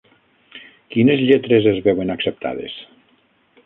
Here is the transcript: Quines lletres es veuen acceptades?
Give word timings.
Quines 0.95 1.23
lletres 1.27 1.69
es 1.75 1.79
veuen 1.91 2.17
acceptades? 2.17 2.85